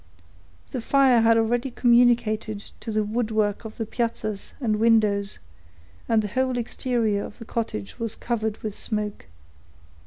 [0.71, 5.37] The fire had already communicated to the woodwork of the piazzas and windows,
[6.09, 9.27] and the whole exterior of the cottage was covered with smoke.